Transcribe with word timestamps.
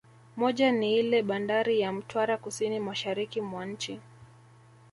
Moja 0.35 0.71
ni 0.71 0.93
iile 0.95 1.23
bandari 1.23 1.79
ya 1.79 1.91
Mtwara 1.91 2.37
kusini 2.37 2.79
mashariki 2.79 3.41
mwa 3.41 3.65
nchi 3.65 3.99